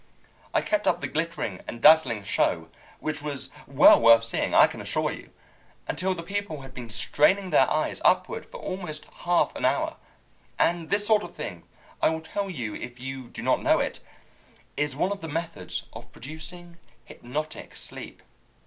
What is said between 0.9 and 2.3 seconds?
the glittering and dazzling